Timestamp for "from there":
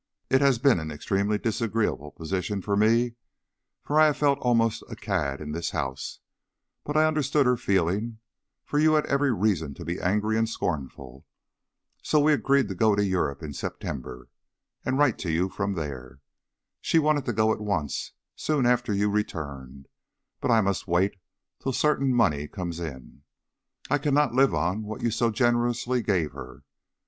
15.49-16.19